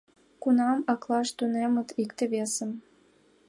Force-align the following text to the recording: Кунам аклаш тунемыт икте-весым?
Кунам 0.41 0.77
аклаш 0.91 1.29
тунемыт 1.37 1.89
икте-весым? 2.03 2.71